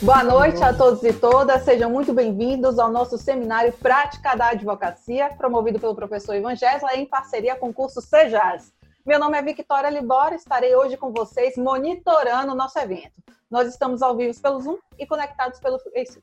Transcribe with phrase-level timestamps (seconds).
[0.00, 5.34] Boa noite a todos e todas, sejam muito bem-vindos ao nosso seminário Prática da Advocacia,
[5.36, 8.72] promovido pelo professor Ivan Gesla em parceria com o curso Sejas.
[9.04, 13.20] Meu nome é Victoria Libora, estarei hoje com vocês monitorando o nosso evento.
[13.50, 15.80] Nós estamos ao vivo pelo Zoom e conectados pelo,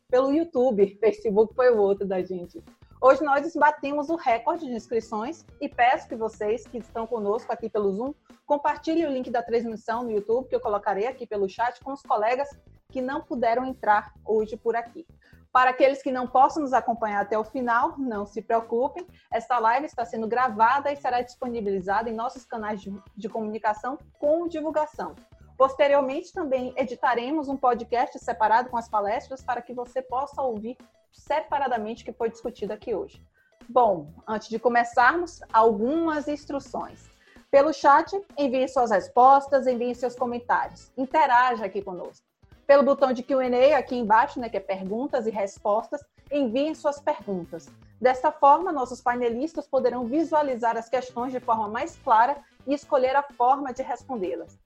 [0.10, 2.64] pelo YouTube, Facebook foi o outro da gente.
[3.02, 7.70] Hoje nós batemos o recorde de inscrições e peço que vocês que estão conosco aqui
[7.70, 8.14] pelo Zoom
[8.46, 12.02] compartilhem o link da transmissão no YouTube, que eu colocarei aqui pelo chat, com os
[12.02, 12.48] colegas
[12.96, 15.06] que não puderam entrar hoje por aqui.
[15.52, 19.86] Para aqueles que não possam nos acompanhar até o final, não se preocupem, esta live
[19.86, 25.14] está sendo gravada e será disponibilizada em nossos canais de, de comunicação com divulgação.
[25.58, 30.78] Posteriormente, também editaremos um podcast separado com as palestras para que você possa ouvir
[31.12, 33.22] separadamente o que foi discutido aqui hoje.
[33.68, 37.10] Bom, antes de começarmos, algumas instruções.
[37.52, 40.94] Pelo chat, envie suas respostas, envie seus comentários.
[40.96, 42.26] Interaja aqui conosco
[42.66, 47.70] pelo botão de Q&A aqui embaixo, né, que é perguntas e respostas, enviem suas perguntas.
[48.02, 53.24] Dessa forma, nossos painelistas poderão visualizar as questões de forma mais clara e escolher a
[53.24, 54.60] forma de respondê-las.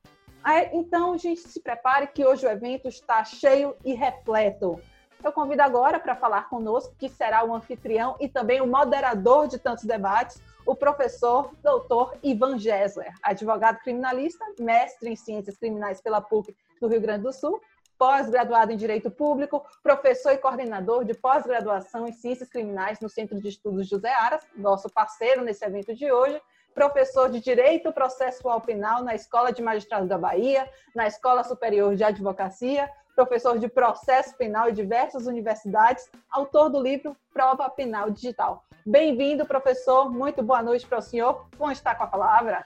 [0.71, 4.79] Então, gente, se prepare que hoje o evento está cheio e repleto.
[5.21, 9.59] Eu convido agora para falar conosco, que será o anfitrião e também o moderador de
[9.59, 16.55] tantos debates, o professor doutor Ivan Gessler, advogado criminalista, mestre em ciências criminais pela PUC
[16.79, 17.59] do Rio Grande do Sul
[17.99, 23.49] pós-graduado em Direito Público, professor e coordenador de pós-graduação em Ciências Criminais no Centro de
[23.49, 26.41] Estudos José Aras, nosso parceiro nesse evento de hoje,
[26.73, 32.03] professor de Direito Processual Penal na Escola de Magistrado da Bahia, na Escola Superior de
[32.05, 38.63] Advocacia, professor de Processo Penal em diversas universidades, autor do livro Prova Penal Digital.
[38.85, 40.09] Bem-vindo, professor.
[40.09, 41.47] Muito boa noite para o senhor.
[41.57, 42.65] Como está com a palavra?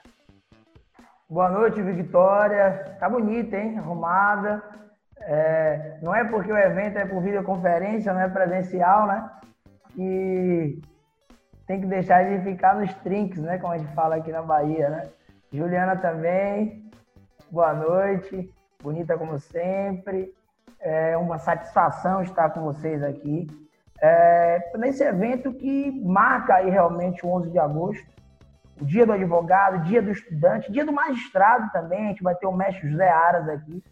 [1.28, 2.96] Boa noite, Victoria.
[3.00, 3.76] Tá bonita, hein?
[3.78, 4.62] Arrumada.
[5.20, 9.30] É, não é porque o evento é por videoconferência, não é presencial, né?
[9.96, 10.80] E
[11.66, 13.58] tem que deixar de ficar nos trinks, né?
[13.58, 15.08] Como a gente fala aqui na Bahia, né?
[15.52, 16.90] Juliana também,
[17.50, 18.52] boa noite,
[18.82, 20.34] bonita como sempre.
[20.80, 23.46] É uma satisfação estar com vocês aqui.
[24.02, 28.06] É, nesse evento que marca aí realmente o 11 de agosto,
[28.80, 32.04] o dia do advogado, dia do estudante, dia do magistrado também.
[32.04, 33.82] A gente vai ter o mestre José Aras aqui,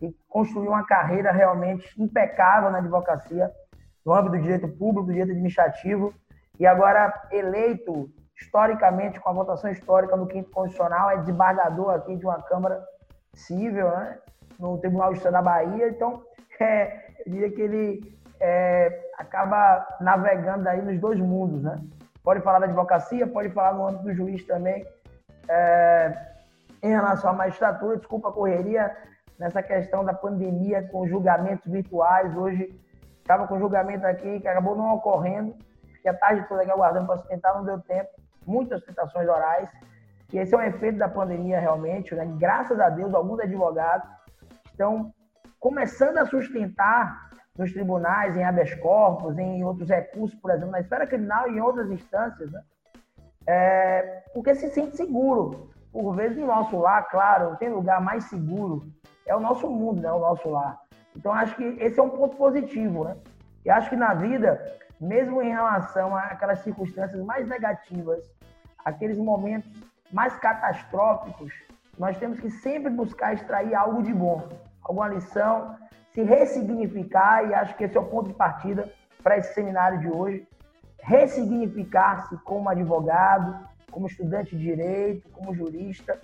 [0.00, 3.50] e construiu uma carreira realmente impecável na advocacia,
[4.04, 6.14] no âmbito do direito público, do direito administrativo,
[6.58, 12.24] e agora eleito historicamente, com a votação histórica no quinto constitucional, é desembargador aqui de
[12.24, 12.82] uma Câmara
[13.34, 14.18] Civil, né?
[14.58, 15.88] no Tribunal de Justiça da Bahia.
[15.88, 16.22] Então,
[16.58, 21.76] é, eu diria que ele é, acaba navegando aí nos dois mundos, né?
[22.22, 24.84] Pode falar da advocacia, pode falar no âmbito do juiz também.
[25.48, 26.30] É,
[26.82, 28.94] em relação à magistratura, desculpa a correria,
[29.40, 32.36] nessa questão da pandemia com julgamentos virtuais.
[32.36, 32.78] Hoje
[33.20, 35.56] estava com julgamento aqui que acabou não ocorrendo,
[36.02, 38.10] que a tarde toda aqui aguardando para sustentar, não deu tempo.
[38.46, 39.70] Muitas sustentações orais.
[40.30, 42.14] E esse é um efeito da pandemia realmente.
[42.14, 42.30] Né?
[42.38, 44.06] Graças a Deus, alguns advogados
[44.66, 45.10] estão
[45.58, 51.06] começando a sustentar nos tribunais, em habeas corpus, em outros recursos, por exemplo, na esfera
[51.06, 52.62] criminal e em outras instâncias, né?
[53.46, 55.70] é, porque se sente seguro.
[55.92, 58.86] Por vezes, no nosso lar, claro, tem lugar mais seguro
[59.30, 60.12] é o nosso mundo, né?
[60.12, 60.80] O nosso lar.
[61.16, 63.16] Então, acho que esse é um ponto positivo, né?
[63.64, 64.50] E acho que na vida,
[65.00, 68.22] mesmo em relação àquelas circunstâncias mais negativas,
[68.84, 69.70] aqueles momentos
[70.12, 71.52] mais catastróficos,
[71.98, 74.48] nós temos que sempre buscar extrair algo de bom,
[74.82, 75.76] alguma lição,
[76.12, 78.92] se ressignificar, e acho que esse é o ponto de partida
[79.22, 80.48] para esse seminário de hoje.
[81.02, 86.20] Ressignificar-se como advogado, como estudante de direito, como jurista,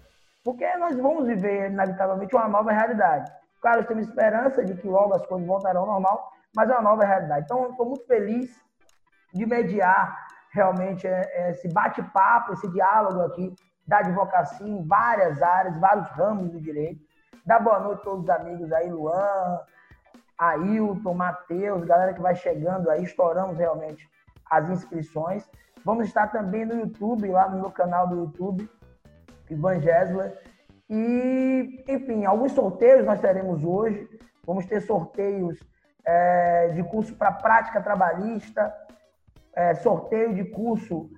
[0.47, 3.29] porque nós vamos viver, inevitavelmente, uma nova realidade.
[3.61, 7.05] Claro, temos esperança de que logo as coisas voltarão ao normal, mas é uma nova
[7.05, 7.47] realidade.
[7.47, 8.57] Então, estou muito feliz
[9.35, 13.57] de mediar realmente é, é, esse bate-papo, esse diálogo aqui
[13.89, 17.05] da advocacia em várias áreas, vários ramos do direito.
[17.45, 19.61] Dá boa noite a todos os amigos aí, Luan,
[20.39, 24.09] Ailton, Matheus, galera que vai chegando aí, estouramos realmente
[24.49, 25.45] as inscrições.
[25.85, 28.71] Vamos estar também no YouTube, lá no meu canal do YouTube,
[29.51, 30.37] Ivan Gessler.
[30.89, 34.09] E, enfim, alguns sorteios nós teremos hoje.
[34.47, 35.59] Vamos ter sorteios
[36.05, 38.73] é, de curso para prática trabalhista,
[39.55, 41.11] é, sorteio de curso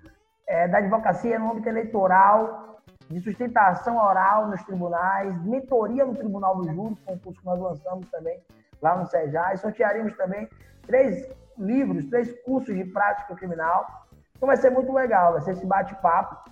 [0.46, 2.80] é, da advocacia no âmbito eleitoral,
[3.10, 7.46] de sustentação oral nos tribunais, mentoria no Tribunal do Júri, que é um curso que
[7.46, 8.38] nós lançamos também
[8.82, 9.56] lá no SEJAI.
[9.56, 10.48] Sortearemos também
[10.86, 14.06] três livros, três cursos de prática criminal.
[14.36, 16.50] Então vai ser muito legal, vai ser esse bate-papo.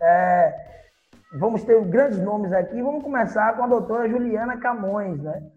[0.00, 0.86] É,
[1.32, 2.82] Vamos ter grandes nomes aqui.
[2.82, 5.48] Vamos começar com a doutora Juliana Camões, né?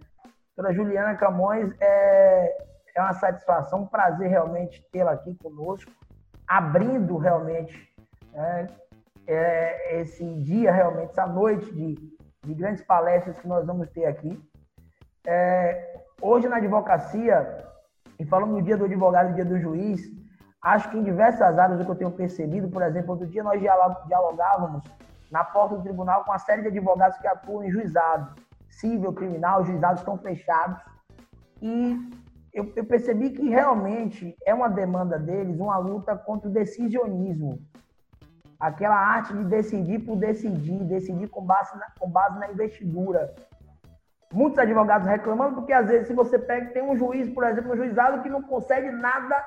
[0.56, 2.56] Doutora Juliana Camões, é,
[2.96, 5.92] é uma satisfação, um prazer realmente tê-la aqui conosco,
[6.48, 7.92] abrindo realmente
[8.36, 8.68] é,
[9.26, 11.96] é, esse dia, realmente, essa noite de,
[12.44, 14.40] de, grandes palestras que nós vamos ter aqui.
[15.26, 17.66] É, hoje na advocacia,
[18.20, 20.02] e falando no dia do advogado e dia do juiz,
[20.62, 23.60] acho que em diversas áreas o que eu tenho percebido, por exemplo, outro dia nós
[23.60, 24.84] dialogávamos
[25.34, 28.36] na porta do tribunal com uma série de advogados que atuam em juizado,
[28.70, 30.80] civil, criminal, os juizados estão fechados.
[31.60, 31.98] E
[32.54, 37.60] eu, eu, percebi que realmente é uma demanda deles, uma luta contra o decisionismo.
[38.60, 43.34] Aquela arte de decidir por decidir, decidir com base na, com base na investidura.
[44.32, 47.76] Muitos advogados reclamando porque, às vezes, se você pega, tem um juiz, por exemplo, um
[47.76, 49.44] juizado que não consegue nada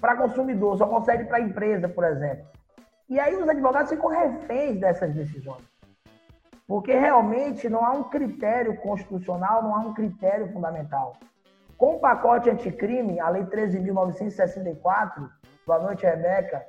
[0.00, 2.46] para consumidor, só consegue para empresa, por exemplo.
[3.08, 5.62] E aí os advogados ficam reféns dessas decisões.
[6.66, 11.16] Porque realmente não há um critério constitucional, não há um critério fundamental.
[11.78, 15.28] Com o pacote anticrime, a Lei 13.964,
[15.64, 16.66] boa noite, Rebeca,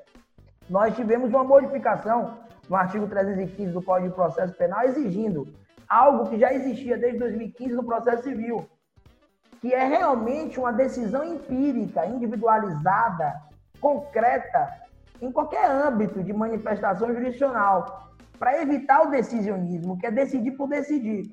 [0.70, 2.38] nós tivemos uma modificação
[2.70, 5.48] no artigo 315 do Código de Processo Penal exigindo
[5.90, 8.70] algo que já existia desde 2015 no processo civil,
[9.62, 13.42] que é realmente uma decisão empírica, individualizada,
[13.80, 14.87] concreta,
[15.22, 21.32] em qualquer âmbito de manifestação jurisdicional, para evitar o decisionismo, que é decidir por decidir.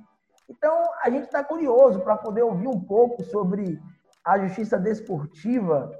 [0.48, 3.80] Então, a gente está curioso para poder ouvir um pouco sobre
[4.24, 5.90] a justiça desportiva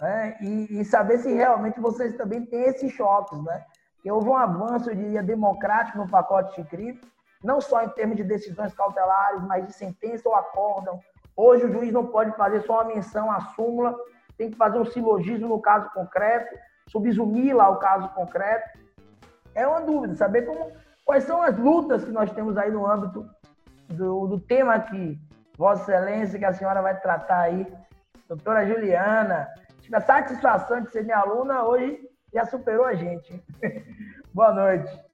[0.00, 0.36] né?
[0.40, 3.64] e, e, saber se realmente vocês também têm esses choques, né?
[4.02, 7.00] Que houve um avanço, eu diria, democrático no pacote de crime,
[7.42, 11.00] não só em termos de decisões cautelares, mas de sentença ou acórdão,
[11.36, 13.94] Hoje o juiz não pode fazer só uma menção à súmula,
[14.38, 16.56] tem que fazer um silogismo no caso concreto,
[16.88, 18.78] subsumir lá o caso concreto.
[19.54, 20.72] É uma dúvida, saber como,
[21.04, 23.28] quais são as lutas que nós temos aí no âmbito
[23.88, 25.18] do, do tema que
[25.56, 27.66] Vossa Excelência, que a senhora vai tratar aí,
[28.28, 29.48] doutora Juliana.
[29.80, 31.98] Tive a satisfação de ser minha aluna, hoje
[32.32, 33.42] já superou a gente.
[34.34, 35.05] Boa noite.